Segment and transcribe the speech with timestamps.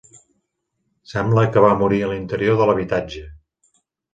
[1.11, 3.25] Sembla que va morir a l'interior de l'habitatge.